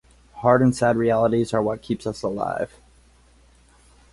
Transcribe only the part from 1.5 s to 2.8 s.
are what keeps us alive.